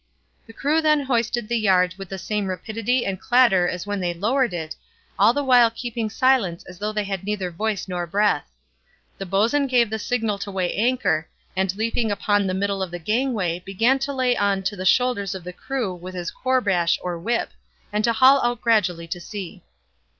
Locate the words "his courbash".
16.15-16.97